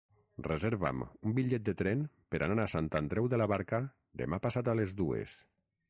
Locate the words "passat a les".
4.49-4.99